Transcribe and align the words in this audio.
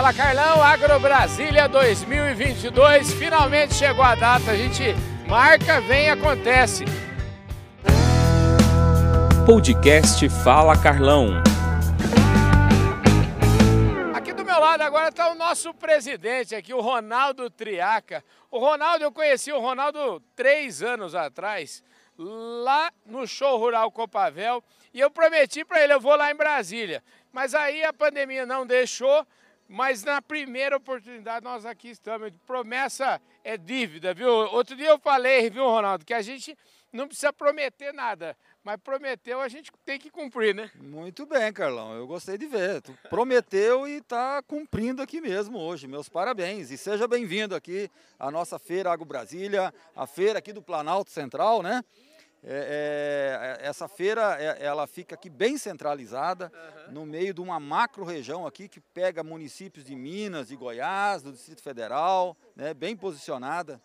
Fala 0.00 0.14
Carlão, 0.14 0.62
Agro 0.62 0.98
Brasília 0.98 1.68
2022, 1.68 3.12
finalmente 3.12 3.74
chegou 3.74 4.02
a 4.02 4.14
data, 4.14 4.50
a 4.50 4.56
gente 4.56 4.94
marca, 5.28 5.78
vem 5.82 6.06
e 6.06 6.08
acontece. 6.08 6.86
Podcast 9.44 10.26
Fala 10.42 10.74
Carlão. 10.82 11.42
Aqui 14.14 14.32
do 14.32 14.42
meu 14.42 14.58
lado 14.58 14.80
agora 14.80 15.10
está 15.10 15.30
o 15.30 15.34
nosso 15.34 15.74
presidente 15.74 16.54
aqui, 16.54 16.72
o 16.72 16.80
Ronaldo 16.80 17.50
Triaca. 17.50 18.24
O 18.50 18.58
Ronaldo, 18.58 19.04
eu 19.04 19.12
conheci 19.12 19.52
o 19.52 19.60
Ronaldo 19.60 20.18
três 20.34 20.82
anos 20.82 21.14
atrás, 21.14 21.84
lá 22.16 22.90
no 23.04 23.26
show 23.26 23.58
rural 23.58 23.92
Copavel, 23.92 24.64
e 24.94 25.00
eu 25.00 25.10
prometi 25.10 25.62
para 25.62 25.84
ele, 25.84 25.92
eu 25.92 26.00
vou 26.00 26.16
lá 26.16 26.30
em 26.30 26.34
Brasília. 26.34 27.04
Mas 27.30 27.54
aí 27.54 27.84
a 27.84 27.92
pandemia 27.92 28.46
não 28.46 28.66
deixou, 28.66 29.26
mas 29.70 30.02
na 30.02 30.20
primeira 30.20 30.76
oportunidade 30.76 31.44
nós 31.44 31.64
aqui 31.64 31.90
estamos. 31.90 32.32
Promessa 32.44 33.22
é 33.44 33.56
dívida, 33.56 34.12
viu? 34.12 34.28
Outro 34.28 34.74
dia 34.74 34.88
eu 34.88 34.98
falei, 34.98 35.48
viu, 35.48 35.64
Ronaldo, 35.64 36.04
que 36.04 36.12
a 36.12 36.20
gente 36.20 36.58
não 36.92 37.06
precisa 37.06 37.32
prometer 37.32 37.94
nada, 37.94 38.36
mas 38.64 38.76
prometeu 38.82 39.40
a 39.40 39.46
gente 39.46 39.70
tem 39.84 39.96
que 39.96 40.10
cumprir, 40.10 40.56
né? 40.56 40.72
Muito 40.74 41.24
bem, 41.24 41.52
Carlão. 41.52 41.94
Eu 41.94 42.04
gostei 42.04 42.36
de 42.36 42.46
ver. 42.46 42.82
Tu 42.82 42.92
prometeu 43.08 43.86
e 43.86 43.98
está 43.98 44.42
cumprindo 44.42 45.00
aqui 45.00 45.20
mesmo 45.20 45.56
hoje. 45.56 45.86
Meus 45.86 46.08
parabéns. 46.08 46.72
E 46.72 46.76
seja 46.76 47.06
bem-vindo 47.06 47.54
aqui 47.54 47.88
à 48.18 48.28
nossa 48.28 48.58
feira 48.58 48.90
Agro 48.90 49.04
Brasília, 49.04 49.72
a 49.94 50.04
feira 50.04 50.40
aqui 50.40 50.52
do 50.52 50.60
Planalto 50.60 51.12
Central, 51.12 51.62
né? 51.62 51.84
É, 52.42 53.58
é, 53.60 53.66
essa 53.66 53.86
feira 53.86 54.36
é, 54.40 54.64
ela 54.64 54.86
fica 54.86 55.14
aqui 55.14 55.28
bem 55.28 55.58
centralizada, 55.58 56.50
uhum. 56.86 56.92
no 56.92 57.06
meio 57.06 57.34
de 57.34 57.40
uma 57.40 57.60
macro 57.60 58.02
região 58.02 58.46
aqui 58.46 58.66
que 58.66 58.80
pega 58.80 59.22
municípios 59.22 59.84
de 59.84 59.94
Minas, 59.94 60.48
de 60.48 60.56
Goiás, 60.56 61.22
do 61.22 61.32
Distrito 61.32 61.62
Federal, 61.62 62.36
né, 62.56 62.72
bem 62.72 62.96
posicionada. 62.96 63.80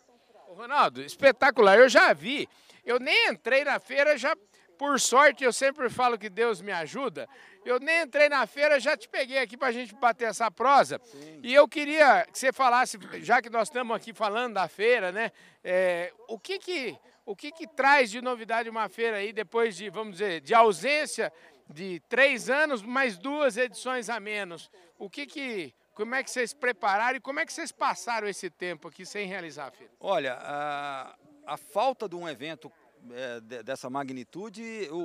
Ronaldo, 0.47 1.02
espetacular. 1.02 1.77
Eu 1.77 1.89
já 1.89 2.13
vi. 2.13 2.47
Eu 2.85 2.97
nem 2.97 3.29
entrei 3.29 3.66
na 3.66 3.77
feira, 3.77 4.17
já 4.17 4.33
por 4.77 4.99
sorte 4.99 5.44
eu 5.44 5.51
sempre 5.51 5.89
falo 5.89 6.17
que 6.17 6.29
Deus 6.29 6.61
me 6.61 6.72
ajuda. 6.72 7.27
Eu 7.66 7.79
nem 7.79 8.03
entrei 8.03 8.29
na 8.29 8.45
feira, 8.45 8.79
já 8.79 8.95
te 8.95 9.09
peguei 9.09 9.39
aqui 9.39 9.57
para 9.57 9.69
a 9.69 9.72
gente 9.72 9.94
bater 9.95 10.25
essa 10.25 10.51
prosa. 10.51 11.01
Sim. 11.03 11.39
E 11.44 11.53
eu 11.53 11.67
queria 11.67 12.25
que 12.31 12.38
você 12.38 12.53
falasse, 12.53 12.97
já 13.22 13.41
que 13.41 13.49
nós 13.49 13.67
estamos 13.67 13.95
aqui 13.95 14.13
falando 14.13 14.53
da 14.53 14.67
feira, 14.67 15.11
né? 15.11 15.31
É, 15.63 16.13
o 16.27 16.38
que 16.38 16.59
que 16.59 16.97
o 17.25 17.35
que, 17.35 17.51
que 17.51 17.67
traz 17.67 18.11
de 18.11 18.21
novidade 18.21 18.69
uma 18.69 18.87
feira 18.87 19.17
aí, 19.17 19.33
depois 19.33 19.75
de, 19.75 19.89
vamos 19.89 20.17
dizer, 20.17 20.41
de 20.41 20.53
ausência 20.53 21.33
de 21.67 21.99
três 22.07 22.49
anos, 22.49 22.83
mais 22.83 23.17
duas 23.17 23.57
edições 23.57 24.09
a 24.09 24.19
menos? 24.19 24.69
O 24.99 25.09
que 25.09 25.25
que, 25.25 25.73
como 25.93 26.13
é 26.13 26.23
que 26.23 26.29
vocês 26.29 26.53
prepararam 26.53 27.17
e 27.17 27.19
como 27.19 27.39
é 27.39 27.45
que 27.45 27.51
vocês 27.51 27.71
passaram 27.71 28.27
esse 28.27 28.49
tempo 28.49 28.87
aqui 28.87 29.05
sem 29.05 29.27
realizar 29.27 29.67
a 29.67 29.71
feira? 29.71 29.93
Olha, 29.99 30.37
a, 30.39 31.15
a 31.47 31.57
falta 31.57 32.07
de 32.07 32.15
um 32.15 32.29
evento 32.29 32.71
é, 33.11 33.63
dessa 33.63 33.89
magnitude 33.89 34.87
o, 34.91 34.97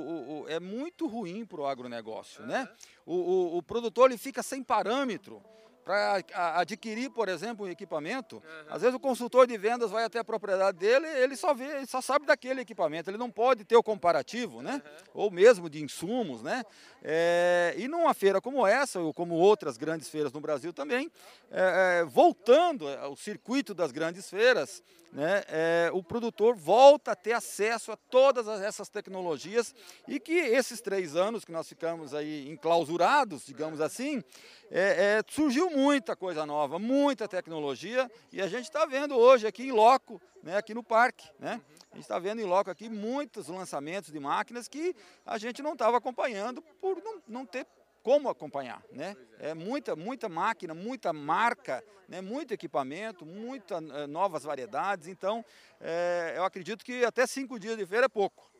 o, 0.43 0.49
é 0.49 0.59
muito 0.59 1.07
ruim 1.07 1.45
para 1.45 1.61
o 1.61 1.67
agronegócio, 1.67 2.45
né? 2.45 2.67
O, 3.05 3.57
o, 3.57 3.63
produtor 3.63 4.09
ele 4.09 4.17
fica 4.17 4.41
sem 4.41 4.63
parâmetro 4.63 5.41
para 5.83 6.23
adquirir, 6.55 7.09
por 7.09 7.27
exemplo, 7.27 7.65
um 7.65 7.69
equipamento, 7.69 8.35
uhum. 8.35 8.65
às 8.69 8.81
vezes 8.81 8.95
o 8.95 8.99
consultor 8.99 9.47
de 9.47 9.57
vendas 9.57 9.91
vai 9.91 10.03
até 10.03 10.19
a 10.19 10.23
propriedade 10.23 10.77
dele, 10.77 11.07
ele 11.07 11.35
só 11.35 11.53
vê, 11.53 11.65
ele 11.77 11.87
só 11.87 12.01
sabe 12.01 12.25
daquele 12.25 12.61
equipamento, 12.61 13.09
ele 13.09 13.17
não 13.17 13.31
pode 13.31 13.63
ter 13.63 13.75
o 13.75 13.83
comparativo, 13.83 14.61
né? 14.61 14.81
Uhum. 14.83 15.23
Ou 15.23 15.31
mesmo 15.31 15.69
de 15.69 15.83
insumos, 15.83 16.41
né? 16.41 16.63
É, 17.03 17.73
e 17.77 17.87
numa 17.87 18.13
feira 18.13 18.39
como 18.39 18.65
essa, 18.65 18.99
ou 18.99 19.13
como 19.13 19.35
outras 19.35 19.77
grandes 19.77 20.07
feiras 20.07 20.31
no 20.31 20.39
Brasil 20.39 20.71
também, 20.71 21.11
é, 21.49 22.01
é, 22.01 22.03
voltando 22.05 22.87
ao 22.87 23.15
circuito 23.15 23.73
das 23.73 23.91
grandes 23.91 24.29
feiras, 24.29 24.83
né, 25.11 25.43
é, 25.47 25.89
o 25.93 26.01
produtor 26.01 26.55
volta 26.55 27.11
a 27.11 27.15
ter 27.15 27.33
acesso 27.33 27.91
a 27.91 27.97
todas 27.97 28.47
essas 28.47 28.87
tecnologias 28.87 29.75
e 30.07 30.19
que 30.19 30.33
esses 30.33 30.79
três 30.79 31.15
anos 31.15 31.43
que 31.43 31.51
nós 31.51 31.67
ficamos 31.67 32.13
aí 32.13 32.49
enclausurados, 32.49 33.45
digamos 33.45 33.81
assim, 33.81 34.23
é, 34.69 35.19
é, 35.19 35.23
surgiu 35.27 35.69
muita 35.69 36.15
coisa 36.15 36.45
nova, 36.45 36.79
muita 36.79 37.27
tecnologia 37.27 38.09
e 38.31 38.41
a 38.41 38.47
gente 38.47 38.63
está 38.63 38.85
vendo 38.85 39.17
hoje 39.17 39.45
aqui 39.45 39.63
em 39.63 39.71
loco, 39.71 40.21
né, 40.41 40.55
aqui 40.57 40.73
no 40.73 40.83
parque, 40.83 41.29
né? 41.39 41.61
A 41.91 41.95
gente 41.95 42.05
está 42.05 42.17
vendo 42.17 42.39
em 42.39 42.45
loco 42.45 42.71
aqui 42.71 42.87
muitos 42.87 43.49
lançamentos 43.49 44.11
de 44.11 44.19
máquinas 44.19 44.69
que 44.69 44.95
a 45.25 45.37
gente 45.37 45.61
não 45.61 45.73
estava 45.73 45.97
acompanhando 45.97 46.61
por 46.79 47.03
não, 47.03 47.21
não 47.27 47.45
ter 47.45 47.67
como 48.03 48.29
acompanhar, 48.29 48.83
né? 48.91 49.15
É 49.39 49.53
muita, 49.53 49.95
muita 49.95 50.27
máquina, 50.27 50.73
muita 50.73 51.13
marca, 51.13 51.83
né? 52.07 52.21
muito 52.21 52.53
equipamento, 52.53 53.25
muitas 53.25 53.79
uh, 53.79 54.07
novas 54.07 54.43
variedades. 54.43 55.07
Então, 55.07 55.43
é, 55.79 56.33
eu 56.35 56.43
acredito 56.43 56.83
que 56.83 57.05
até 57.05 57.25
cinco 57.25 57.59
dias 57.59 57.77
de 57.77 57.85
feira 57.85 58.05
é 58.05 58.09
pouco. 58.09 58.51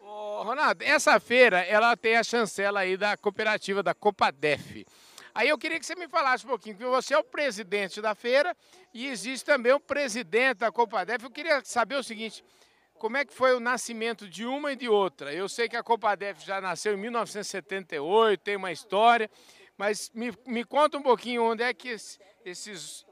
Ô, 0.00 0.42
Ronaldo, 0.42 0.84
essa 0.84 1.18
feira 1.18 1.60
ela 1.60 1.96
tem 1.96 2.16
a 2.16 2.22
chancela 2.22 2.80
aí 2.80 2.96
da 2.96 3.16
cooperativa 3.16 3.82
da 3.82 3.94
Copadef. 3.94 4.86
Aí 5.34 5.48
eu 5.48 5.58
queria 5.58 5.78
que 5.78 5.84
você 5.84 5.94
me 5.94 6.08
falasse 6.08 6.46
um 6.46 6.48
pouquinho, 6.48 6.76
porque 6.76 6.88
você 6.88 7.12
é 7.12 7.18
o 7.18 7.24
presidente 7.24 8.00
da 8.00 8.14
feira 8.14 8.56
e 8.94 9.06
existe 9.06 9.44
também 9.44 9.72
o 9.72 9.80
presidente 9.80 10.58
da 10.58 10.72
Copadef. 10.72 11.22
Eu 11.22 11.30
queria 11.30 11.62
saber 11.64 11.96
o 11.96 12.02
seguinte, 12.02 12.42
como 12.98 13.16
é 13.16 13.24
que 13.24 13.32
foi 13.32 13.54
o 13.54 13.60
nascimento 13.60 14.28
de 14.28 14.44
uma 14.46 14.72
e 14.72 14.76
de 14.76 14.88
outra? 14.88 15.32
Eu 15.32 15.48
sei 15.48 15.68
que 15.68 15.76
a 15.76 15.82
Copadef 15.82 16.44
já 16.44 16.60
nasceu 16.60 16.94
em 16.94 16.96
1978, 16.96 18.40
tem 18.40 18.56
uma 18.56 18.72
história, 18.72 19.30
mas 19.76 20.10
me, 20.14 20.32
me 20.46 20.64
conta 20.64 20.98
um 20.98 21.02
pouquinho 21.02 21.42
onde 21.42 21.62
é 21.62 21.72
que 21.74 21.88
esses, 21.88 22.18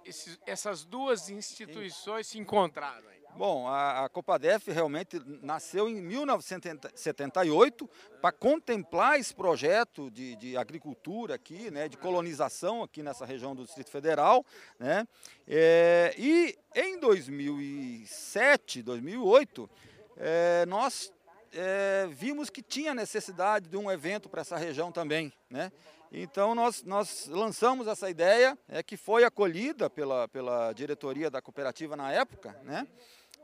esses, 0.04 0.40
essas 0.46 0.84
duas 0.84 1.28
instituições 1.28 2.26
se 2.26 2.38
encontraram. 2.38 3.08
Aí. 3.08 3.23
Bom, 3.36 3.66
a, 3.66 4.04
a 4.04 4.08
Copadef 4.08 4.70
realmente 4.70 5.20
nasceu 5.42 5.88
em 5.88 6.00
1978 6.00 7.90
para 8.20 8.30
contemplar 8.30 9.18
esse 9.18 9.34
projeto 9.34 10.08
de, 10.08 10.36
de, 10.36 10.56
agricultura 10.56 11.34
aqui, 11.34 11.68
né, 11.68 11.88
de 11.88 11.96
colonização 11.96 12.84
aqui 12.84 13.02
nessa 13.02 13.26
região 13.26 13.52
do 13.52 13.64
Distrito 13.64 13.90
Federal, 13.90 14.46
né, 14.78 15.04
é, 15.48 16.14
e 16.16 16.56
em 16.76 16.96
2007, 17.00 18.82
2008, 18.82 19.68
é, 20.16 20.64
nós 20.66 21.12
é, 21.52 22.06
vimos 22.12 22.48
que 22.50 22.62
tinha 22.62 22.94
necessidade 22.94 23.68
de 23.68 23.76
um 23.76 23.90
evento 23.90 24.28
para 24.28 24.42
essa 24.42 24.56
região 24.56 24.92
também, 24.92 25.32
né, 25.50 25.72
então 26.12 26.54
nós, 26.54 26.84
nós 26.84 27.26
lançamos 27.26 27.88
essa 27.88 28.08
ideia, 28.08 28.56
é, 28.68 28.80
que 28.80 28.96
foi 28.96 29.24
acolhida 29.24 29.90
pela, 29.90 30.28
pela 30.28 30.72
diretoria 30.72 31.28
da 31.28 31.42
cooperativa 31.42 31.96
na 31.96 32.12
época, 32.12 32.56
né, 32.62 32.86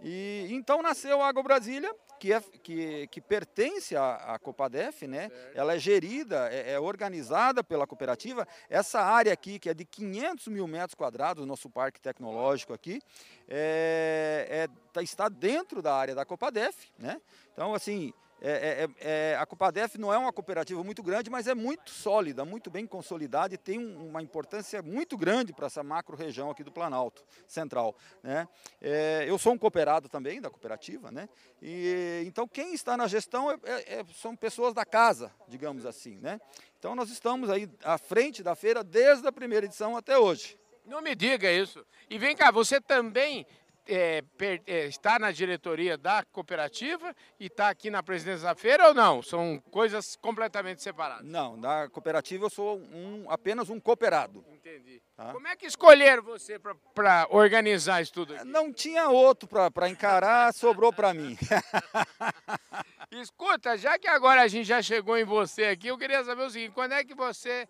e 0.02 0.48
então 0.50 0.82
nasceu 0.82 1.20
a 1.20 1.28
Água 1.28 1.42
Brasília, 1.42 1.94
que, 2.18 2.32
é, 2.32 2.40
que, 2.40 3.06
que 3.08 3.20
pertence 3.20 3.96
à, 3.96 4.34
à 4.34 4.38
Copadef, 4.38 5.06
né? 5.06 5.30
Certo. 5.30 5.58
Ela 5.58 5.74
é 5.74 5.78
gerida, 5.78 6.48
é, 6.52 6.72
é, 6.72 6.80
organizada 6.80 7.64
pela 7.64 7.86
cooperativa. 7.86 8.46
Essa 8.68 9.00
área 9.00 9.32
aqui, 9.32 9.58
que 9.58 9.70
é 9.70 9.74
de 9.74 9.84
500 9.84 10.48
mil 10.48 10.66
metros 10.66 10.94
quadrados, 10.94 11.46
nosso 11.46 11.70
parque 11.70 12.00
tecnológico 12.00 12.74
aqui, 12.74 13.00
é, 13.48 14.46
é, 14.50 14.68
tá, 14.92 15.02
está 15.02 15.28
dentro 15.28 15.80
da 15.80 15.94
área 15.94 16.14
da 16.14 16.26
Copadef, 16.26 16.90
né? 16.98 17.20
Então, 17.52 17.74
assim, 17.74 18.12
é, 18.40 18.50
é, 18.50 18.84
é, 18.84 19.32
é, 19.32 19.36
a 19.36 19.44
Copadef 19.44 19.98
não 19.98 20.12
é 20.12 20.16
uma 20.16 20.32
cooperativa 20.32 20.82
muito 20.82 21.02
grande, 21.02 21.28
mas 21.28 21.46
é 21.46 21.54
muito 21.54 21.90
sólida, 21.90 22.44
muito 22.44 22.70
bem 22.70 22.86
consolidada 22.86 23.54
e 23.54 23.58
tem 23.58 23.78
um, 23.78 24.08
uma 24.08 24.22
importância 24.22 24.80
muito 24.80 25.16
grande 25.16 25.52
para 25.52 25.66
essa 25.66 25.82
macro 25.82 26.16
região 26.16 26.50
aqui 26.50 26.64
do 26.64 26.72
Planalto 26.72 27.22
Central. 27.46 27.94
Né? 28.22 28.48
É, 28.80 29.24
eu 29.28 29.38
sou 29.38 29.52
um 29.52 29.58
cooperado 29.58 30.08
também 30.08 30.40
da 30.40 30.48
cooperativa, 30.48 31.10
né? 31.10 31.28
E, 31.60 32.22
então 32.26 32.48
quem 32.48 32.72
está 32.72 32.96
na 32.96 33.06
gestão 33.06 33.50
é, 33.50 34.04
são 34.14 34.34
pessoas 34.34 34.72
da 34.72 34.86
casa, 34.86 35.30
digamos 35.46 35.84
assim. 35.84 36.18
Né? 36.18 36.40
Então 36.78 36.94
nós 36.94 37.10
estamos 37.10 37.50
aí 37.50 37.68
à 37.84 37.98
frente 37.98 38.42
da 38.42 38.54
feira 38.54 38.82
desde 38.82 39.26
a 39.28 39.32
primeira 39.32 39.66
edição 39.66 39.96
até 39.96 40.18
hoje. 40.18 40.58
Não 40.86 41.02
me 41.02 41.14
diga 41.14 41.52
isso. 41.52 41.86
E 42.08 42.18
vem 42.18 42.34
cá, 42.34 42.50
você 42.50 42.80
também 42.80 43.46
é, 43.86 44.22
per, 44.36 44.62
é, 44.66 44.86
está 44.86 45.18
na 45.18 45.30
diretoria 45.30 45.96
da 45.96 46.24
cooperativa 46.24 47.14
e 47.38 47.46
está 47.46 47.68
aqui 47.68 47.90
na 47.90 48.02
presidência 48.02 48.46
da 48.46 48.54
feira 48.54 48.88
ou 48.88 48.94
não? 48.94 49.22
São 49.22 49.62
coisas 49.70 50.16
completamente 50.16 50.82
separadas? 50.82 51.26
Não, 51.26 51.56
na 51.56 51.88
cooperativa 51.88 52.46
eu 52.46 52.50
sou 52.50 52.78
um, 52.78 53.26
apenas 53.28 53.68
um 53.70 53.80
cooperado. 53.80 54.44
Entendi. 54.52 55.02
Tá? 55.16 55.32
Como 55.32 55.46
é 55.48 55.56
que 55.56 55.66
escolheram 55.66 56.22
você 56.22 56.58
para 56.94 57.26
organizar 57.30 58.00
isso 58.00 58.12
tudo 58.12 58.34
aqui? 58.34 58.44
Não 58.44 58.72
tinha 58.72 59.08
outro 59.08 59.48
para 59.48 59.88
encarar, 59.88 60.52
sobrou 60.54 60.92
para 60.92 61.12
mim. 61.12 61.36
Escuta, 63.10 63.76
já 63.76 63.98
que 63.98 64.06
agora 64.06 64.42
a 64.42 64.48
gente 64.48 64.66
já 64.66 64.80
chegou 64.80 65.18
em 65.18 65.24
você 65.24 65.64
aqui, 65.64 65.88
eu 65.88 65.98
queria 65.98 66.22
saber 66.24 66.42
o 66.42 66.50
seguinte, 66.50 66.72
quando 66.72 66.92
é 66.92 67.04
que 67.04 67.14
você... 67.14 67.68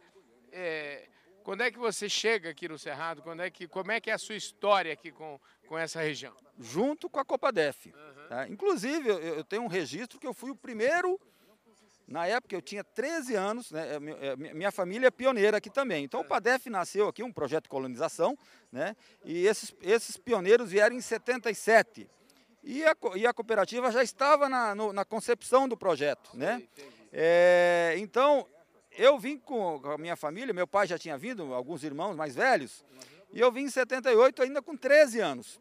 É, 0.53 1.09
quando 1.43 1.62
é 1.62 1.71
que 1.71 1.79
você 1.79 2.09
chega 2.09 2.51
aqui 2.51 2.69
no 2.69 2.79
Cerrado? 2.79 3.23
Quando 3.23 3.41
é 3.41 3.51
que, 3.51 3.67
como 3.67 3.91
é 3.91 4.01
que 4.01 4.11
é 4.11 4.12
a 4.12 4.19
sua 4.19 4.37
história 4.37 4.93
aqui 4.93 5.11
com, 5.11 5.41
com 5.71 5.79
essa 5.79 6.01
região? 6.01 6.35
Junto 6.59 7.09
com 7.09 7.21
a 7.21 7.25
Copadef. 7.25 7.87
Uhum. 7.87 8.29
Tá? 8.29 8.49
Inclusive, 8.49 9.09
eu, 9.09 9.21
eu, 9.21 9.45
tenho 9.45 9.63
um 9.63 9.69
registro 9.69 10.19
que 10.19 10.27
eu 10.27 10.35
fui 10.35 10.51
o 10.51 10.57
primeiro 10.57 11.19
Na 12.09 12.27
época 12.27 12.57
eu 12.57 12.61
tinha 12.61 12.83
13 12.83 13.37
anos, 13.37 13.71
né, 13.71 13.87
é, 14.21 14.37
minha 14.37 14.73
família 14.73 15.07
é 15.07 15.11
pioneira 15.13 15.59
aqui 15.59 15.71
também. 15.71 16.03
Então 16.03 16.23
o 16.23 16.25
PADEF 16.25 16.69
nasceu 16.69 17.07
aqui, 17.07 17.23
um 17.23 17.33
projeto 17.33 17.65
de 17.65 17.69
colonização, 17.69 18.37
né, 18.73 18.97
e 19.25 19.47
esses, 19.47 19.73
esses 19.81 20.17
pioneiros 20.17 20.73
vieram 20.73 20.97
em 20.97 21.01
77. 21.01 22.11
E 22.65 22.85
a, 22.85 22.97
e 23.15 23.25
a 23.25 23.33
cooperativa 23.33 23.93
já 23.93 24.03
estava 24.03 24.49
na, 24.49 24.75
no, 24.75 24.93
na 24.93 25.05
concepção 25.05 25.69
do 25.69 25.77
projeto. 25.77 26.37
Né? 26.37 26.65
É, 27.13 27.95
então, 27.97 28.45
eu 28.91 29.17
vim 29.21 29.39
com 29.39 29.81
a 29.85 29.97
minha 29.97 30.17
família, 30.17 30.53
meu 30.53 30.67
pai 30.67 30.89
já 30.89 30.99
tinha 30.99 31.17
vindo, 31.17 31.55
alguns 31.55 31.85
irmãos 31.85 32.17
mais 32.17 32.35
velhos, 32.35 32.85
e 33.32 33.41
eu 33.41 33.50
vim 33.50 33.62
em 33.62 33.71
78 33.71 34.43
ainda 34.43 34.61
com 34.62 34.77
13 34.77 35.21
anos. 35.21 35.61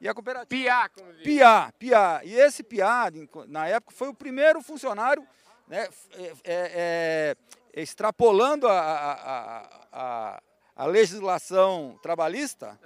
E 0.00 0.08
a 0.08 0.14
cooperativa. 0.14 0.48
Piá, 0.48 0.88
como 0.88 1.12
diz. 1.12 1.22
Piá, 1.22 1.72
Piá. 1.78 2.20
E 2.24 2.34
esse 2.34 2.62
Piá, 2.62 3.10
na 3.48 3.68
época, 3.68 3.94
foi 3.94 4.08
o 4.08 4.14
primeiro 4.14 4.62
funcionário, 4.62 5.26
né, 5.68 5.88
é, 6.12 6.22
é, 6.22 6.36
é, 6.44 7.36
extrapolando 7.74 8.66
a, 8.66 8.80
a, 8.80 9.68
a, 9.92 10.42
a, 10.74 10.86
legislação 10.86 11.98
trabalhista, 12.02 12.78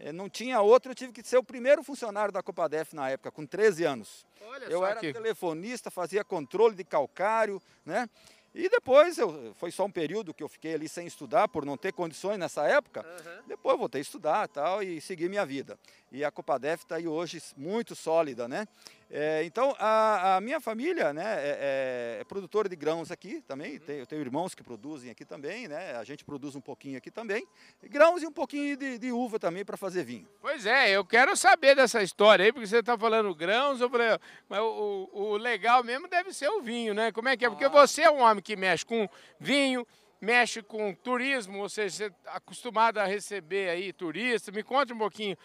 uhum. 0.00 0.12
não 0.14 0.30
tinha 0.30 0.60
outro, 0.62 0.90
eu 0.90 0.94
tive 0.94 1.12
que 1.12 1.22
ser 1.22 1.36
o 1.36 1.44
primeiro 1.44 1.84
funcionário 1.84 2.32
da 2.32 2.42
Copadef 2.42 2.94
na 2.94 3.10
época, 3.10 3.30
com 3.30 3.44
13 3.44 3.84
anos. 3.84 4.26
Olha 4.40 4.64
eu 4.64 4.84
era 4.84 4.98
que... 4.98 5.12
telefonista, 5.12 5.90
fazia 5.90 6.24
controle 6.24 6.74
de 6.74 6.84
calcário, 6.84 7.60
né? 7.84 8.08
E 8.54 8.68
depois, 8.68 9.16
eu, 9.16 9.54
foi 9.54 9.70
só 9.70 9.86
um 9.86 9.90
período 9.90 10.34
que 10.34 10.42
eu 10.42 10.48
fiquei 10.48 10.74
ali 10.74 10.88
sem 10.88 11.06
estudar, 11.06 11.48
por 11.48 11.64
não 11.64 11.76
ter 11.76 11.92
condições 11.92 12.38
nessa 12.38 12.66
época. 12.66 13.00
Uhum. 13.00 13.42
Depois 13.48 13.78
voltei 13.78 14.00
a 14.00 14.02
estudar 14.02 14.48
tal, 14.48 14.82
e 14.82 15.00
segui 15.00 15.28
minha 15.28 15.46
vida. 15.46 15.78
E 16.12 16.22
a 16.22 16.30
Copadef 16.30 16.84
está 16.84 16.96
aí 16.96 17.08
hoje 17.08 17.42
muito 17.56 17.96
sólida, 17.96 18.46
né? 18.46 18.68
É, 19.10 19.42
então, 19.44 19.74
a, 19.78 20.36
a, 20.36 20.40
minha 20.42 20.60
família 20.60 21.10
né, 21.10 21.24
é, 21.24 22.18
é, 22.18 22.20
é, 22.20 22.24
produtora 22.24 22.68
de 22.68 22.76
grãos 22.76 23.10
aqui 23.10 23.42
também. 23.48 23.78
Tem, 23.78 23.98
eu 23.98 24.06
tenho 24.06 24.20
irmãos 24.20 24.54
que 24.54 24.62
produzem 24.62 25.10
aqui 25.10 25.24
também, 25.24 25.68
né? 25.68 25.96
A 25.96 26.04
gente 26.04 26.22
produz 26.22 26.54
um 26.54 26.60
pouquinho 26.60 26.98
aqui 26.98 27.10
também. 27.10 27.46
Grãos 27.84 28.22
e 28.22 28.26
um 28.26 28.32
pouquinho 28.32 28.76
de, 28.76 28.98
de 28.98 29.10
uva 29.10 29.38
também 29.38 29.64
para 29.64 29.78
fazer 29.78 30.04
vinho. 30.04 30.28
Pois 30.38 30.66
é, 30.66 30.90
eu 30.90 31.02
quero 31.02 31.34
saber 31.34 31.74
dessa 31.74 32.02
história 32.02 32.44
aí, 32.44 32.52
porque 32.52 32.66
você 32.66 32.80
está 32.80 32.96
falando 32.96 33.34
grãos, 33.34 33.80
eu 33.80 33.88
falei, 33.88 34.08
mas 34.50 34.60
o, 34.60 35.08
o, 35.12 35.36
legal 35.38 35.82
mesmo 35.82 36.08
deve 36.08 36.34
ser 36.34 36.48
o 36.48 36.60
vinho, 36.60 36.92
né? 36.92 37.10
Como 37.10 37.28
é 37.28 37.38
que 37.38 37.46
é? 37.46 37.48
Porque 37.48 37.64
ah. 37.64 37.70
você 37.70 38.02
é 38.02 38.10
um 38.10 38.20
homem 38.20 38.42
que 38.42 38.54
mexe 38.54 38.84
com 38.84 39.08
vinho, 39.40 39.86
mexe 40.20 40.62
com 40.62 40.94
turismo, 40.94 41.58
ou 41.58 41.68
seja, 41.68 41.96
você 41.96 42.04
está 42.06 42.32
acostumado 42.34 42.98
a 42.98 43.04
receber 43.04 43.70
aí 43.70 43.92
turistas. 43.92 44.54
Me 44.54 44.62
conta 44.62 44.94
um 44.94 44.98
pouquinho 44.98 45.36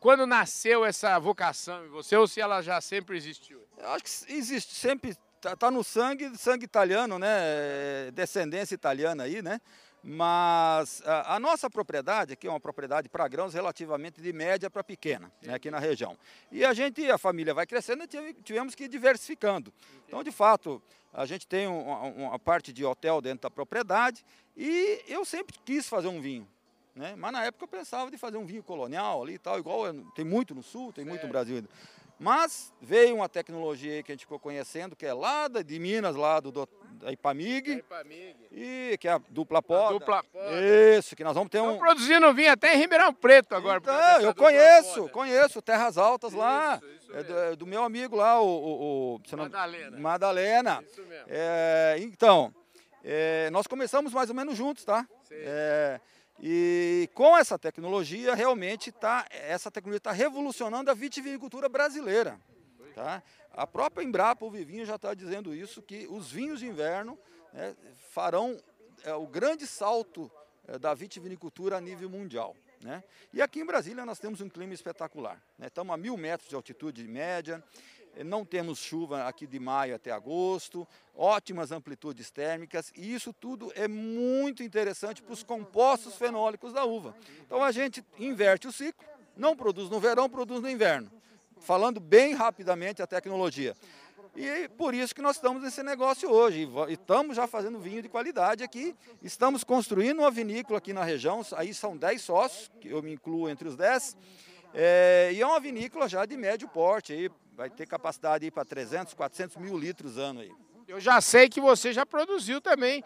quando 0.00 0.26
nasceu 0.26 0.84
essa 0.84 1.18
vocação 1.18 1.84
em 1.84 1.88
você 1.88 2.16
ou 2.16 2.26
se 2.26 2.40
ela 2.40 2.62
já 2.62 2.80
sempre 2.80 3.16
existiu? 3.16 3.60
Eu 3.76 3.90
acho 3.90 4.04
que 4.04 4.32
existe, 4.32 4.74
sempre 4.74 5.16
está 5.36 5.56
tá 5.56 5.70
no 5.70 5.82
sangue, 5.82 6.36
sangue 6.36 6.64
italiano, 6.64 7.18
né? 7.18 7.28
É, 7.28 8.10
descendência 8.12 8.74
italiana 8.74 9.24
aí, 9.24 9.42
né? 9.42 9.60
Mas 10.02 11.02
a, 11.04 11.34
a, 11.34 11.40
nossa 11.40 11.68
propriedade 11.68 12.32
aqui 12.32 12.46
é 12.46 12.50
uma 12.50 12.60
propriedade 12.60 13.08
para 13.08 13.26
grãos 13.26 13.52
relativamente 13.52 14.22
de 14.22 14.32
média 14.32 14.70
para 14.70 14.84
pequena, 14.84 15.30
né, 15.42 15.54
aqui 15.54 15.70
na 15.70 15.80
região. 15.80 16.16
E 16.52 16.64
a 16.64 16.72
gente, 16.72 17.10
a 17.10 17.18
família 17.18 17.52
vai 17.52 17.66
crescendo 17.66 18.04
e 18.04 18.34
tivemos 18.34 18.76
que 18.76 18.84
ir 18.84 18.88
diversificando. 18.88 19.72
Então, 20.06 20.22
de 20.22 20.30
fato, 20.30 20.80
a 21.12 21.26
gente 21.26 21.46
tem 21.46 21.66
uma, 21.66 22.02
uma 22.02 22.38
parte 22.38 22.72
de 22.72 22.84
hotel 22.84 23.20
dentro 23.20 23.42
da 23.42 23.50
propriedade 23.50 24.24
e 24.56 25.02
eu 25.08 25.24
sempre 25.24 25.56
quis 25.64 25.88
fazer 25.88 26.08
um 26.08 26.20
vinho. 26.20 26.48
Né? 26.98 27.14
Mas 27.16 27.32
na 27.32 27.44
época 27.44 27.64
eu 27.64 27.68
pensava 27.68 28.10
de 28.10 28.18
fazer 28.18 28.36
um 28.36 28.44
vinho 28.44 28.62
colonial 28.62 29.22
ali 29.22 29.34
e 29.34 29.38
tal, 29.38 29.56
igual 29.56 29.82
tem 30.16 30.24
muito 30.24 30.52
no 30.52 30.64
sul, 30.64 30.92
tem 30.92 31.04
muito 31.04 31.22
no 31.22 31.28
Brasil 31.28 31.56
ainda. 31.56 31.68
Mas 32.18 32.72
veio 32.82 33.14
uma 33.14 33.28
tecnologia 33.28 34.02
que 34.02 34.10
a 34.10 34.14
gente 34.14 34.22
ficou 34.22 34.40
conhecendo, 34.40 34.96
que 34.96 35.06
é 35.06 35.14
lá 35.14 35.46
de 35.46 35.78
Minas, 35.78 36.16
lá 36.16 36.40
do, 36.40 36.50
do 36.50 36.68
da 36.94 37.12
Ipamig, 37.12 37.74
Ipamig. 37.74 38.36
E 38.50 38.98
que 38.98 39.06
é 39.06 39.12
a 39.12 39.20
dupla 39.28 39.62
poda. 39.62 39.90
A 39.94 39.98
dupla 39.98 40.24
poda. 40.24 40.96
Isso, 40.98 41.14
que 41.14 41.22
nós 41.22 41.34
vamos 41.34 41.48
ter 41.48 41.58
Estão 41.58 41.76
um. 41.76 41.78
produzindo 41.78 42.34
vinho 42.34 42.50
até 42.50 42.74
em 42.74 42.78
Ribeirão 42.78 43.14
Preto 43.14 43.54
agora. 43.54 43.78
Então, 43.78 44.20
eu 44.20 44.34
conheço, 44.34 45.02
poda. 45.02 45.12
conheço 45.12 45.62
Terras 45.62 45.96
Altas 45.96 46.32
isso, 46.32 46.40
lá. 46.40 46.80
Isso 46.82 47.12
é 47.12 47.22
do, 47.22 47.38
é 47.38 47.56
do, 47.56 47.64
meu 47.64 47.84
amigo 47.84 48.16
lá, 48.16 48.40
o. 48.40 48.48
o, 48.48 49.14
o 49.14 49.36
Madalena. 49.36 49.90
Não, 49.90 50.00
Madalena. 50.00 50.84
Isso 50.84 51.02
mesmo. 51.02 51.26
É, 51.28 51.96
então, 52.00 52.52
é, 53.04 53.48
nós 53.50 53.68
começamos 53.68 54.12
mais 54.12 54.28
ou 54.28 54.34
menos 54.34 54.56
juntos, 54.56 54.84
tá? 54.84 55.06
Sim. 55.22 55.36
É, 55.38 56.00
e 56.40 57.10
com 57.14 57.36
essa 57.36 57.58
tecnologia, 57.58 58.34
realmente 58.34 58.92
tá, 58.92 59.26
essa 59.30 59.70
tecnologia 59.70 59.98
está 59.98 60.12
revolucionando 60.12 60.90
a 60.90 60.94
vitivinicultura 60.94 61.68
brasileira. 61.68 62.38
Tá? 62.94 63.22
A 63.52 63.66
própria 63.66 64.04
Embrapa, 64.04 64.44
o 64.44 64.50
Vivinho, 64.50 64.86
já 64.86 64.96
está 64.96 65.14
dizendo 65.14 65.54
isso, 65.54 65.82
que 65.82 66.06
os 66.08 66.30
vinhos 66.30 66.60
de 66.60 66.66
inverno 66.66 67.18
né, 67.52 67.74
farão 68.10 68.56
é, 69.04 69.12
o 69.14 69.26
grande 69.26 69.66
salto 69.66 70.30
é, 70.66 70.78
da 70.78 70.94
vitivinicultura 70.94 71.76
a 71.76 71.80
nível 71.80 72.08
mundial. 72.08 72.54
Né? 72.82 73.02
E 73.32 73.42
aqui 73.42 73.60
em 73.60 73.66
Brasília 73.66 74.06
nós 74.06 74.20
temos 74.20 74.40
um 74.40 74.48
clima 74.48 74.72
espetacular. 74.72 75.42
Né? 75.58 75.66
Estamos 75.66 75.92
a 75.92 75.96
mil 75.96 76.16
metros 76.16 76.48
de 76.48 76.54
altitude 76.54 77.06
média, 77.08 77.62
não 78.24 78.44
temos 78.44 78.78
chuva 78.78 79.24
aqui 79.24 79.46
de 79.46 79.58
maio 79.58 79.94
até 79.94 80.10
agosto, 80.10 80.86
ótimas 81.14 81.72
amplitudes 81.72 82.30
térmicas, 82.30 82.92
e 82.96 83.14
isso 83.14 83.32
tudo 83.32 83.72
é 83.74 83.86
muito 83.86 84.62
interessante 84.62 85.22
para 85.22 85.32
os 85.32 85.42
compostos 85.42 86.16
fenólicos 86.16 86.72
da 86.72 86.84
uva. 86.84 87.14
Então 87.44 87.62
a 87.62 87.72
gente 87.72 88.04
inverte 88.18 88.66
o 88.66 88.72
ciclo, 88.72 89.04
não 89.36 89.56
produz 89.56 89.88
no 89.88 90.00
verão, 90.00 90.28
produz 90.28 90.60
no 90.60 90.68
inverno. 90.68 91.10
Falando 91.60 92.00
bem 92.00 92.34
rapidamente 92.34 93.02
a 93.02 93.06
tecnologia. 93.06 93.74
E 94.36 94.68
por 94.68 94.94
isso 94.94 95.12
que 95.12 95.22
nós 95.22 95.36
estamos 95.36 95.62
nesse 95.62 95.82
negócio 95.82 96.30
hoje. 96.30 96.68
E 96.88 96.92
estamos 96.92 97.34
já 97.34 97.48
fazendo 97.48 97.80
vinho 97.80 98.00
de 98.00 98.08
qualidade 98.08 98.62
aqui. 98.62 98.94
Estamos 99.20 99.64
construindo 99.64 100.20
uma 100.20 100.30
vinícola 100.30 100.78
aqui 100.78 100.92
na 100.92 101.02
região. 101.02 101.44
Aí 101.56 101.74
são 101.74 101.96
10 101.96 102.22
sócios, 102.22 102.70
que 102.80 102.88
eu 102.88 103.02
me 103.02 103.12
incluo 103.12 103.48
entre 103.48 103.66
os 103.66 103.74
10. 103.74 104.16
É, 104.74 105.30
e 105.32 105.40
é 105.40 105.46
uma 105.46 105.58
vinícola 105.58 106.08
já 106.08 106.24
de 106.24 106.36
médio 106.36 106.68
porte, 106.68 107.12
aí, 107.12 107.30
vai 107.58 107.68
ter 107.68 107.88
capacidade 107.88 108.48
para 108.52 108.64
300, 108.64 109.14
400 109.14 109.56
mil 109.56 109.76
litros 109.76 110.16
ano 110.16 110.42
aí. 110.42 110.52
Eu 110.86 111.00
já 111.00 111.20
sei 111.20 111.48
que 111.48 111.60
você 111.60 111.92
já 111.92 112.06
produziu 112.06 112.60
também. 112.60 113.02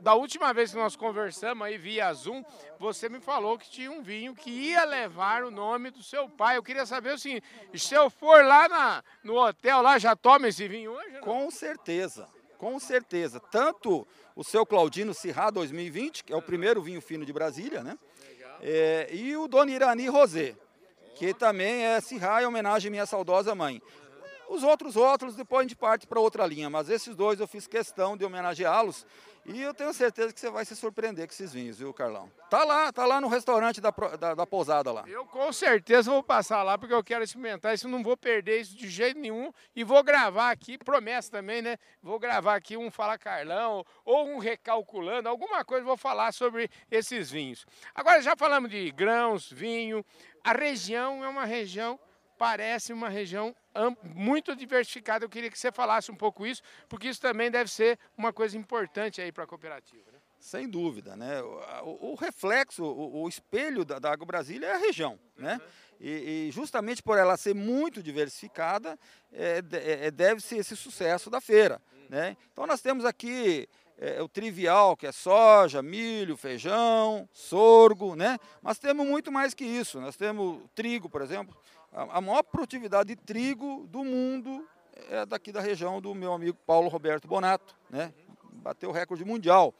Da 0.00 0.12
última 0.12 0.52
vez 0.52 0.70
que 0.70 0.76
nós 0.76 0.94
conversamos 0.94 1.66
aí 1.66 1.78
via 1.78 2.12
Zoom, 2.12 2.44
você 2.78 3.08
me 3.08 3.18
falou 3.18 3.58
que 3.58 3.68
tinha 3.68 3.90
um 3.90 4.02
vinho 4.02 4.34
que 4.34 4.50
ia 4.50 4.84
levar 4.84 5.42
o 5.42 5.50
nome 5.50 5.90
do 5.90 6.02
seu 6.02 6.28
pai. 6.28 6.58
Eu 6.58 6.62
queria 6.62 6.84
saber 6.84 7.14
o 7.14 7.18
seguinte, 7.18 7.42
se 7.74 7.94
eu 7.94 8.10
for 8.10 8.44
lá 8.44 8.68
na, 8.68 9.02
no 9.24 9.36
hotel, 9.36 9.80
lá 9.80 9.98
já 9.98 10.14
toma 10.14 10.48
esse 10.48 10.68
vinho 10.68 10.92
hoje? 10.92 11.12
Não? 11.14 11.20
Com 11.22 11.50
certeza, 11.50 12.28
com 12.58 12.78
certeza. 12.78 13.40
Tanto 13.40 14.06
o 14.36 14.44
seu 14.44 14.66
Claudino 14.66 15.14
Cirrá 15.14 15.48
2020, 15.48 16.24
que 16.24 16.32
é 16.32 16.36
o 16.36 16.42
primeiro 16.42 16.82
vinho 16.82 17.00
fino 17.00 17.24
de 17.24 17.32
Brasília, 17.32 17.82
né? 17.82 17.98
É, 18.60 19.08
e 19.10 19.34
o 19.34 19.48
Dona 19.48 19.72
Irani 19.72 20.08
Rosé, 20.08 20.54
que 21.14 21.32
também 21.32 21.84
é 21.84 22.00
Cirrá 22.00 22.42
em 22.42 22.46
homenagem 22.46 22.88
à 22.88 22.90
minha 22.90 23.06
saudosa 23.06 23.54
mãe. 23.54 23.80
Os 24.54 24.62
outros 24.62 24.94
rótulos 24.94 25.34
depois 25.34 25.58
a 25.58 25.62
gente 25.64 25.74
parte 25.74 26.06
para 26.06 26.20
outra 26.20 26.46
linha, 26.46 26.70
mas 26.70 26.88
esses 26.88 27.16
dois 27.16 27.40
eu 27.40 27.48
fiz 27.48 27.66
questão 27.66 28.16
de 28.16 28.24
homenageá-los 28.24 29.04
e 29.44 29.60
eu 29.60 29.74
tenho 29.74 29.92
certeza 29.92 30.32
que 30.32 30.38
você 30.38 30.48
vai 30.48 30.64
se 30.64 30.76
surpreender 30.76 31.26
com 31.26 31.32
esses 31.32 31.52
vinhos, 31.52 31.76
viu, 31.76 31.92
Carlão? 31.92 32.30
Tá 32.48 32.62
lá, 32.62 32.92
tá 32.92 33.04
lá 33.04 33.20
no 33.20 33.26
restaurante 33.26 33.80
da, 33.80 33.90
da, 33.90 34.36
da 34.36 34.46
pousada 34.46 34.92
lá. 34.92 35.02
Eu 35.08 35.26
com 35.26 35.52
certeza 35.52 36.08
vou 36.08 36.22
passar 36.22 36.62
lá 36.62 36.78
porque 36.78 36.94
eu 36.94 37.02
quero 37.02 37.24
experimentar 37.24 37.74
isso, 37.74 37.88
não 37.88 38.00
vou 38.00 38.16
perder 38.16 38.60
isso 38.60 38.76
de 38.76 38.88
jeito 38.88 39.18
nenhum 39.18 39.52
e 39.74 39.82
vou 39.82 40.04
gravar 40.04 40.52
aqui, 40.52 40.78
promessa 40.78 41.32
também, 41.32 41.60
né? 41.60 41.76
Vou 42.00 42.20
gravar 42.20 42.54
aqui 42.54 42.76
um 42.76 42.92
Fala 42.92 43.18
Carlão 43.18 43.84
ou 44.04 44.28
um 44.28 44.38
Recalculando, 44.38 45.28
alguma 45.28 45.64
coisa 45.64 45.84
vou 45.84 45.96
falar 45.96 46.32
sobre 46.32 46.70
esses 46.88 47.28
vinhos. 47.28 47.66
Agora 47.92 48.22
já 48.22 48.36
falamos 48.36 48.70
de 48.70 48.88
grãos, 48.92 49.50
vinho, 49.50 50.04
a 50.44 50.52
região 50.52 51.24
é 51.24 51.28
uma 51.28 51.44
região 51.44 51.98
parece 52.38 52.92
uma 52.92 53.08
região 53.08 53.54
muito 54.02 54.54
diversificada. 54.54 55.24
Eu 55.24 55.28
queria 55.28 55.50
que 55.50 55.58
você 55.58 55.72
falasse 55.72 56.10
um 56.10 56.16
pouco 56.16 56.46
isso, 56.46 56.62
porque 56.88 57.08
isso 57.08 57.20
também 57.20 57.50
deve 57.50 57.70
ser 57.70 57.98
uma 58.16 58.32
coisa 58.32 58.56
importante 58.56 59.20
aí 59.20 59.32
para 59.32 59.44
a 59.44 59.46
cooperativa. 59.46 60.10
Né? 60.12 60.18
Sem 60.38 60.68
dúvida, 60.68 61.16
né? 61.16 61.42
O, 61.82 62.12
o 62.12 62.14
reflexo, 62.14 62.84
o, 62.84 63.22
o, 63.22 63.28
espelho 63.28 63.84
da, 63.84 63.98
da 63.98 64.12
Água 64.12 64.26
Brasília 64.26 64.66
é 64.66 64.72
a 64.74 64.78
região, 64.78 65.18
né? 65.38 65.54
Uhum. 65.54 65.84
E, 66.00 66.10
e, 66.48 66.50
justamente 66.50 67.02
por 67.02 67.16
ela 67.16 67.36
ser 67.36 67.54
muito 67.54 68.02
diversificada, 68.02 68.98
é, 69.32 69.62
é, 69.72 70.10
deve-se 70.10 70.56
esse 70.56 70.76
sucesso 70.76 71.30
da 71.30 71.40
feira, 71.40 71.80
uhum. 71.92 72.06
né? 72.10 72.36
Então 72.52 72.66
nós 72.66 72.82
temos 72.82 73.06
aqui 73.06 73.66
é, 73.96 74.20
o 74.20 74.28
trivial, 74.28 74.96
que 74.96 75.06
é 75.06 75.12
soja, 75.12 75.82
milho, 75.82 76.36
feijão, 76.36 77.28
sorgo, 77.32 78.14
né? 78.14 78.38
Mas 78.60 78.78
temos 78.78 79.06
muito 79.06 79.30
mais 79.30 79.54
que 79.54 79.64
isso. 79.64 80.00
Nós 80.00 80.16
temos 80.16 80.60
trigo, 80.74 81.08
por 81.08 81.22
exemplo, 81.22 81.56
a, 81.94 82.20
maior 82.20 82.42
produtividade 82.42 83.14
de 83.14 83.16
trigo 83.16 83.86
do 83.88 84.02
mundo 84.02 84.66
é 85.08 85.24
daqui 85.24 85.52
da 85.52 85.60
região 85.60 86.00
do 86.00 86.14
meu 86.14 86.32
amigo 86.32 86.58
Paulo 86.66 86.88
Roberto 86.88 87.28
Bonato, 87.28 87.74
né? 87.88 88.12
Bateu 88.54 88.90
o 88.90 88.92
recorde 88.92 89.24
mundial. 89.24 89.72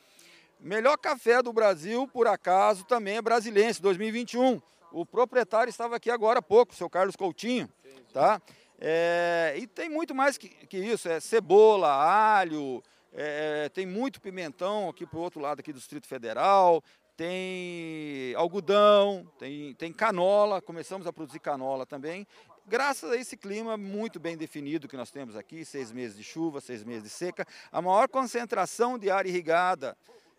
Melhor 0.61 0.97
café 0.97 1.43
do 1.43 1.53
Brasil, 1.53 2.07
por 2.09 2.27
acaso, 2.27 2.85
também 2.85 3.17
é 3.17 3.23
brasilense, 3.23 3.83
2021. 3.83 4.63
O 4.93 5.05
proprietário 5.05 5.69
estava 5.69 5.97
aqui 5.97 6.11
agora 6.11 6.39
há 6.39 6.43
pouco, 6.43 6.75
seu 6.75 6.89
Carlos 6.89 7.17
Coutinho, 7.17 7.69
tá? 8.13 8.41
É, 8.79 9.55
e 9.57 9.67
tem 9.67 9.89
muito 9.89 10.15
mais 10.15 10.39
que, 10.39 10.49
que 10.49 10.79
isso, 10.79 11.09
é 11.09 11.21
cebola, 11.21 11.93
alho, 11.93 12.83
É, 13.17 13.69
tem 13.69 13.87
muito 13.87 14.21
pimentão 14.21 14.89
aqui 14.89 15.07
para 15.07 15.19
o 15.19 15.23
outro 15.23 15.41
lado 15.41 15.61
aqui 15.61 15.73
do 15.73 15.79
Distrito 15.79 16.07
Federal, 16.07 16.83
tem 17.17 18.35
algodão, 18.35 19.27
tem, 19.39 19.75
tem 19.75 19.93
canola, 19.93 20.61
começamos 20.61 21.07
a 21.07 21.13
produzir 21.13 21.39
canola 21.39 21.87
também. 21.87 22.27
Graças 22.67 23.11
a 23.11 23.17
esse 23.17 23.37
clima 23.37 23.77
muito 23.77 24.19
bem 24.19 24.37
definido 24.37 24.89
que 24.89 24.97
nós 24.97 25.11
temos 25.11 25.37
aqui, 25.37 25.65
seis 25.65 25.93
meses 25.93 26.17
de 26.17 26.25
chuva, 26.25 26.61
seis 26.61 26.83
meses 26.83 27.05
de 27.05 27.11
seca, 27.11 27.47
a 27.71 27.83
maior 27.83 28.09
concentração 28.09 28.99
de 28.99 29.11
área 29.11 29.29
irrigada, 29.29 29.97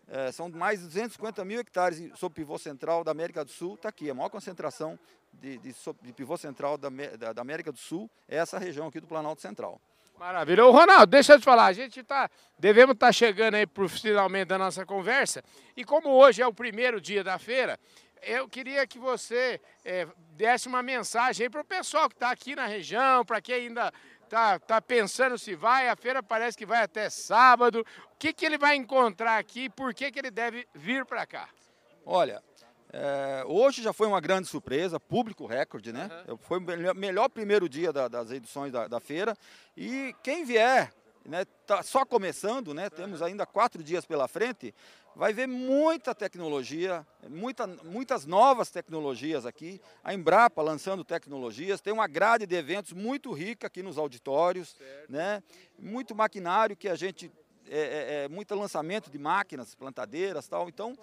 é, 0.08 0.30
são 0.32 0.48
mais 0.48 0.80
de 0.80 0.86
250 0.86 1.44
mil 1.44 1.60
hectares 1.60 2.10
sob 2.16 2.34
pivô 2.34 2.58
central 2.58 3.02
da 3.02 3.10
América 3.10 3.44
do 3.44 3.50
Sul, 3.50 3.74
está 3.74 3.88
aqui, 3.88 4.10
a 4.10 4.14
maior 4.14 4.28
concentração 4.28 4.98
de, 5.32 5.58
de, 5.58 5.74
de 6.02 6.12
pivô 6.12 6.36
central 6.36 6.76
da, 6.76 6.88
da, 6.88 7.32
da 7.32 7.42
América 7.42 7.72
do 7.72 7.78
Sul 7.78 8.10
é 8.28 8.36
essa 8.36 8.58
região 8.58 8.88
aqui 8.88 9.00
do 9.00 9.06
Planalto 9.06 9.40
Central. 9.40 9.80
Maravilha. 10.18 10.64
Ô, 10.64 10.70
Ronaldo, 10.70 11.06
deixa 11.06 11.34
eu 11.34 11.38
te 11.38 11.44
falar, 11.44 11.66
a 11.66 11.72
gente 11.72 12.02
tá, 12.02 12.30
devemos 12.58 12.94
estar 12.94 13.06
tá 13.06 13.12
chegando 13.12 13.54
aí 13.54 13.66
pro 13.66 13.88
finalmente 13.88 14.48
da 14.48 14.58
nossa 14.58 14.86
conversa, 14.86 15.42
e 15.76 15.84
como 15.84 16.08
hoje 16.08 16.40
é 16.40 16.46
o 16.46 16.54
primeiro 16.54 17.00
dia 17.00 17.22
da 17.22 17.38
feira, 17.38 17.78
eu 18.22 18.48
queria 18.48 18.86
que 18.86 18.98
você 18.98 19.60
é, 19.84 20.06
desse 20.30 20.68
uma 20.68 20.82
mensagem 20.82 21.50
para 21.50 21.60
o 21.60 21.64
pessoal 21.64 22.08
que 22.08 22.14
está 22.14 22.30
aqui 22.30 22.56
na 22.56 22.66
região, 22.66 23.24
para 23.24 23.40
quem 23.40 23.54
ainda 23.54 23.92
está 24.24 24.58
tá 24.58 24.80
pensando 24.80 25.38
se 25.38 25.54
vai, 25.54 25.88
a 25.88 25.96
feira 25.96 26.22
parece 26.22 26.56
que 26.56 26.66
vai 26.66 26.82
até 26.82 27.10
sábado, 27.10 27.84
o 28.12 28.16
que, 28.18 28.32
que 28.32 28.44
ele 28.44 28.58
vai 28.58 28.74
encontrar 28.74 29.38
aqui, 29.38 29.68
por 29.68 29.92
que, 29.94 30.10
que 30.10 30.18
ele 30.18 30.30
deve 30.30 30.66
vir 30.74 31.04
para 31.04 31.26
cá? 31.26 31.48
Olha, 32.04 32.42
é, 32.92 33.44
hoje 33.46 33.82
já 33.82 33.92
foi 33.92 34.06
uma 34.06 34.20
grande 34.20 34.48
surpresa, 34.48 35.00
público 35.00 35.46
recorde, 35.46 35.92
né? 35.92 36.08
Uhum. 36.28 36.36
Foi 36.38 36.58
o 36.58 36.60
melhor, 36.60 36.94
melhor 36.94 37.28
primeiro 37.28 37.68
dia 37.68 37.92
da, 37.92 38.08
das 38.08 38.30
edições 38.30 38.72
da, 38.72 38.86
da, 38.86 39.00
feira. 39.00 39.36
E 39.76 40.14
quem 40.22 40.44
vier, 40.44 40.92
né, 41.24 41.44
tá 41.66 41.82
só 41.82 42.04
começando, 42.04 42.72
né? 42.72 42.88
Temos 42.88 43.22
ainda 43.22 43.44
quatro 43.44 43.82
dias 43.82 44.06
pela 44.06 44.28
frente, 44.28 44.72
vai 45.16 45.32
ver 45.32 45.48
muita 45.48 46.14
tecnologia, 46.14 47.04
muita, 47.28 47.66
muitas 47.66 48.24
novas 48.24 48.70
tecnologias 48.70 49.44
aqui. 49.44 49.80
A 50.04 50.14
Embrapa 50.14 50.62
lançando 50.62 51.04
tecnologias, 51.04 51.80
tem 51.80 51.92
uma 51.92 52.06
grade 52.06 52.46
de 52.46 52.54
eventos 52.54 52.92
muito 52.92 53.32
rica 53.32 53.66
aqui 53.66 53.82
nos 53.82 53.98
auditórios, 53.98 54.76
certo. 54.76 55.12
né? 55.12 55.42
Muito 55.78 56.14
maquinário 56.14 56.76
que 56.76 56.88
a 56.88 56.94
gente 56.94 57.30
é, 57.68 57.78
é, 57.78 58.24
é, 58.24 58.28
muito 58.28 58.54
lançamento 58.54 59.10
de 59.10 59.18
máquinas, 59.18 59.74
plantadeiras 59.74 60.48
tal. 60.48 60.68
Então, 60.68 60.96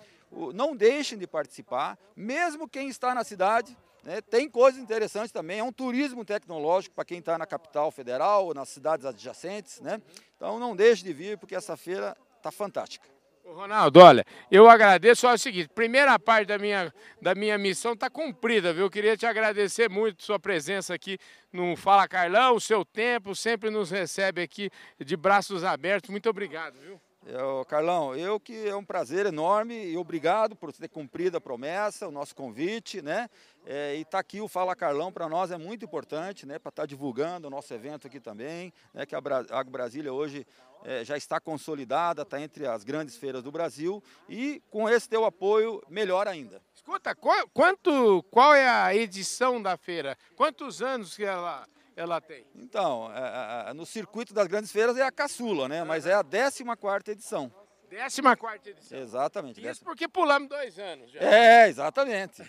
não 0.53 0.75
deixem 0.75 1.17
de 1.17 1.27
participar, 1.27 1.97
mesmo 2.15 2.67
quem 2.67 2.87
está 2.87 3.13
na 3.13 3.23
cidade. 3.23 3.77
Né, 4.03 4.19
tem 4.19 4.49
coisas 4.49 4.81
interessantes 4.81 5.31
também, 5.31 5.59
é 5.59 5.63
um 5.63 5.71
turismo 5.71 6.25
tecnológico 6.25 6.93
para 6.93 7.05
quem 7.05 7.19
está 7.19 7.37
na 7.37 7.45
capital 7.45 7.89
federal, 7.89 8.53
nas 8.53 8.67
cidades 8.67 9.05
adjacentes. 9.05 9.79
Né? 9.79 10.01
Então 10.35 10.59
não 10.59 10.75
deixe 10.75 11.03
de 11.03 11.13
vir, 11.13 11.37
porque 11.37 11.55
essa 11.55 11.77
feira 11.77 12.17
está 12.37 12.51
fantástica. 12.51 13.12
Ronaldo, 13.45 13.99
olha, 13.99 14.25
eu 14.49 14.69
agradeço. 14.69 15.21
Só 15.21 15.33
o 15.33 15.37
seguinte: 15.37 15.69
primeira 15.69 16.17
parte 16.17 16.47
da 16.47 16.57
minha, 16.57 16.93
da 17.21 17.35
minha 17.35 17.57
missão 17.57 17.93
está 17.93 18.09
cumprida, 18.09 18.73
viu? 18.73 18.85
Eu 18.85 18.89
queria 18.89 19.17
te 19.17 19.25
agradecer 19.25 19.89
muito 19.89 20.23
sua 20.23 20.39
presença 20.39 20.93
aqui 20.93 21.17
no 21.51 21.75
Fala 21.75 22.07
Carlão, 22.07 22.55
o 22.55 22.61
seu 22.61 22.83
tempo, 22.85 23.35
sempre 23.35 23.69
nos 23.69 23.91
recebe 23.91 24.41
aqui 24.41 24.69
de 24.99 25.15
braços 25.15 25.63
abertos. 25.63 26.09
Muito 26.09 26.29
obrigado, 26.29 26.79
viu? 26.79 26.99
Eu, 27.25 27.63
Carlão, 27.65 28.13
eu 28.13 28.37
que 28.37 28.67
é 28.67 28.75
um 28.75 28.83
prazer 28.83 29.25
enorme 29.25 29.85
e 29.85 29.95
obrigado 29.95 30.57
por 30.57 30.73
ter 30.73 30.89
cumprido 30.89 31.37
a 31.37 31.41
promessa, 31.41 32.07
o 32.07 32.11
nosso 32.11 32.35
convite, 32.35 33.01
né? 33.01 33.29
É, 33.65 33.95
e 33.95 34.01
está 34.01 34.19
aqui 34.19 34.41
o 34.41 34.47
Fala 34.49 34.75
Carlão 34.75 35.09
para 35.09 35.29
nós 35.29 35.49
é 35.49 35.57
muito 35.57 35.85
importante, 35.85 36.45
né? 36.45 36.59
Para 36.59 36.69
estar 36.69 36.81
tá 36.81 36.85
divulgando 36.85 37.47
o 37.47 37.49
nosso 37.49 37.73
evento 37.73 38.07
aqui 38.07 38.19
também, 38.19 38.73
né? 38.93 39.05
Que 39.05 39.15
a 39.15 39.19
Agro 39.19 39.71
Brasília 39.71 40.11
hoje 40.11 40.45
é, 40.83 41.05
já 41.05 41.15
está 41.15 41.39
consolidada, 41.39 42.23
está 42.23 42.41
entre 42.41 42.67
as 42.67 42.83
grandes 42.83 43.15
feiras 43.15 43.41
do 43.41 43.53
Brasil 43.53 44.03
e 44.27 44.61
com 44.69 44.89
esse 44.89 45.07
teu 45.07 45.23
apoio, 45.23 45.81
melhor 45.87 46.27
ainda. 46.27 46.61
Escuta, 46.75 47.15
qual, 47.15 47.47
quanto, 47.53 48.21
qual 48.23 48.53
é 48.53 48.67
a 48.67 48.93
edição 48.93 49.61
da 49.61 49.77
feira? 49.77 50.17
Quantos 50.35 50.81
anos 50.81 51.15
que 51.15 51.23
ela 51.23 51.65
ela 51.95 52.19
tem? 52.19 52.45
Então, 52.55 53.11
é, 53.13 53.69
é, 53.69 53.73
no 53.73 53.85
circuito 53.85 54.33
das 54.33 54.47
grandes 54.47 54.71
feiras 54.71 54.97
é 54.97 55.03
a 55.03 55.11
caçula, 55.11 55.67
né? 55.67 55.83
Mas 55.83 56.05
é 56.05 56.13
a 56.13 56.23
14 56.23 56.63
quarta 56.77 57.11
edição. 57.11 57.51
14 57.93 58.21
quarta 58.37 58.69
edição. 58.69 58.99
Exatamente. 58.99 59.59
Isso 59.59 59.67
décima... 59.67 59.85
porque 59.85 60.07
pulamos 60.07 60.49
dois 60.49 60.77
anos 60.79 61.11
já. 61.11 61.19
É, 61.19 61.67
exatamente. 61.67 62.43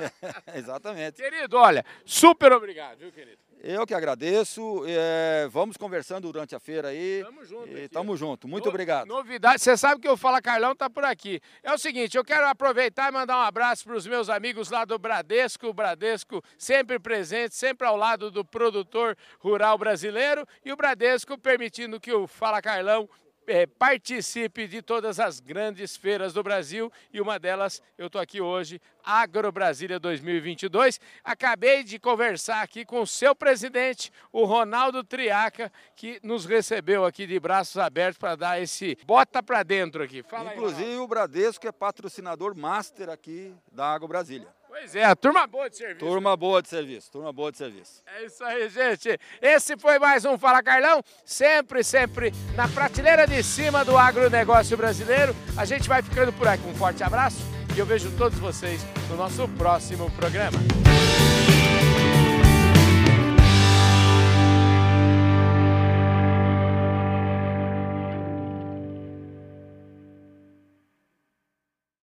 exatamente. 0.54 1.22
Querido, 1.22 1.56
olha, 1.56 1.84
super 2.04 2.52
obrigado, 2.52 2.98
viu, 2.98 3.12
querido? 3.12 3.38
Eu 3.62 3.86
que 3.86 3.92
agradeço. 3.92 4.84
É, 4.86 5.46
vamos 5.50 5.76
conversando 5.76 6.32
durante 6.32 6.54
a 6.54 6.60
feira 6.60 6.88
aí. 6.88 7.22
Tamo 7.22 7.44
junto. 7.44 7.68
E 7.68 7.88
tamo 7.88 8.16
junto. 8.16 8.48
Muito 8.48 8.64
no, 8.64 8.70
obrigado. 8.70 9.06
Novidade, 9.06 9.60
você 9.60 9.76
sabe 9.76 10.00
que 10.00 10.08
eu 10.08 10.16
falo 10.16 10.40
Carlão 10.40 10.74
tá 10.74 10.88
por 10.88 11.04
aqui. 11.04 11.40
É 11.62 11.72
o 11.72 11.78
seguinte, 11.78 12.16
eu 12.16 12.24
quero 12.24 12.46
aproveitar 12.46 13.10
e 13.10 13.12
mandar 13.12 13.36
um 13.36 13.42
abraço 13.42 13.84
para 13.84 13.96
os 13.96 14.06
meus 14.06 14.30
amigos 14.30 14.70
lá 14.70 14.86
do 14.86 14.98
Bradesco, 14.98 15.66
o 15.66 15.74
Bradesco 15.74 16.42
sempre 16.56 16.98
presente, 16.98 17.54
sempre 17.54 17.86
ao 17.86 17.96
lado 17.96 18.30
do 18.30 18.42
produtor 18.42 19.16
rural 19.38 19.76
brasileiro 19.76 20.46
e 20.64 20.72
o 20.72 20.76
Bradesco 20.76 21.36
permitindo 21.36 22.00
que 22.00 22.12
o 22.12 22.26
Fala 22.26 22.62
Carlão 22.62 23.08
é, 23.50 23.66
participe 23.66 24.68
de 24.68 24.80
todas 24.80 25.18
as 25.18 25.40
grandes 25.40 25.96
feiras 25.96 26.32
do 26.32 26.40
Brasil 26.40 26.90
e 27.12 27.20
uma 27.20 27.36
delas 27.36 27.82
eu 27.98 28.06
estou 28.06 28.20
aqui 28.20 28.40
hoje, 28.40 28.80
Agro 29.04 29.50
Brasília 29.50 29.98
2022. 29.98 31.00
Acabei 31.24 31.82
de 31.82 31.98
conversar 31.98 32.62
aqui 32.62 32.84
com 32.84 33.00
o 33.00 33.06
seu 33.06 33.34
presidente, 33.34 34.12
o 34.32 34.44
Ronaldo 34.44 35.02
Triaca, 35.02 35.72
que 35.96 36.20
nos 36.22 36.46
recebeu 36.46 37.04
aqui 37.04 37.26
de 37.26 37.40
braços 37.40 37.76
abertos 37.76 38.18
para 38.18 38.36
dar 38.36 38.62
esse 38.62 38.96
bota 39.04 39.42
para 39.42 39.64
dentro 39.64 40.04
aqui. 40.04 40.22
Fala 40.22 40.52
Inclusive 40.54 40.92
aí, 40.92 40.98
o 40.98 41.08
Bradesco 41.08 41.66
é 41.66 41.72
patrocinador 41.72 42.56
master 42.56 43.10
aqui 43.10 43.52
da 43.72 43.92
Agro 43.92 44.06
Brasília. 44.06 44.59
Pois 44.70 44.94
é, 44.94 45.04
a 45.04 45.16
turma 45.16 45.48
boa 45.48 45.68
de 45.68 45.76
serviço. 45.76 45.98
Turma 45.98 46.36
boa 46.36 46.62
de 46.62 46.68
serviço, 46.68 47.10
turma 47.10 47.32
boa 47.32 47.50
de 47.50 47.58
serviço. 47.58 48.04
É 48.06 48.24
isso 48.24 48.44
aí, 48.44 48.68
gente. 48.68 49.18
Esse 49.42 49.76
foi 49.76 49.98
mais 49.98 50.24
um 50.24 50.38
Fala 50.38 50.62
Carlão, 50.62 51.02
sempre, 51.24 51.82
sempre 51.82 52.32
na 52.54 52.68
prateleira 52.68 53.26
de 53.26 53.42
cima 53.42 53.84
do 53.84 53.98
agronegócio 53.98 54.76
brasileiro. 54.76 55.34
A 55.56 55.64
gente 55.64 55.88
vai 55.88 56.02
ficando 56.02 56.32
por 56.32 56.46
aqui. 56.46 56.64
Um 56.68 56.74
forte 56.76 57.02
abraço 57.02 57.38
e 57.74 57.80
eu 57.80 57.84
vejo 57.84 58.16
todos 58.16 58.38
vocês 58.38 58.80
no 59.08 59.16
nosso 59.16 59.48
próximo 59.48 60.08
programa. 60.12 60.58